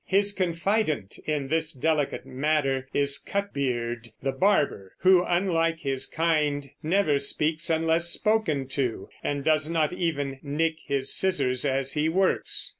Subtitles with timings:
[0.07, 7.19] His confidant in this delicate matter is Cutbeard the barber, who, unlike his kind, never
[7.19, 12.69] speaks unless spoken to, and does not even knick his scissors as he works.